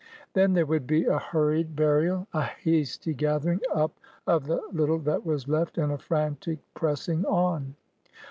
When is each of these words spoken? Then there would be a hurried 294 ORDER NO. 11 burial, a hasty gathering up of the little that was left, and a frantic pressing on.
Then 0.33 0.53
there 0.53 0.65
would 0.65 0.87
be 0.87 1.05
a 1.05 1.19
hurried 1.19 1.77
294 1.77 1.91
ORDER 1.93 2.05
NO. 2.07 2.13
11 2.13 2.25
burial, 2.33 2.43
a 2.43 2.79
hasty 2.81 3.13
gathering 3.13 3.59
up 3.71 3.99
of 4.25 4.47
the 4.47 4.59
little 4.73 4.97
that 4.97 5.23
was 5.23 5.47
left, 5.47 5.77
and 5.77 5.91
a 5.91 5.99
frantic 5.99 6.57
pressing 6.73 7.23
on. 7.27 7.75